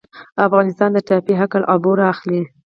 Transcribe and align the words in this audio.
افغانستان 0.47 0.89
د 0.93 0.97
ټاپي 1.07 1.33
حق 1.39 1.51
العبور 1.59 1.97
اخلي 2.13 2.41